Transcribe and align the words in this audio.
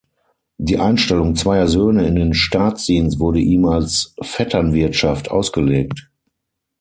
Die 0.57 0.79
Einstellung 0.79 1.35
zweier 1.35 1.67
Söhne 1.67 2.07
in 2.07 2.15
den 2.15 2.33
Staatsdienst 2.33 3.19
wurde 3.19 3.37
ihm 3.39 3.65
als 3.65 4.15
Vetternwirtschaft 4.19 5.29
ausgelegt. 5.29 6.09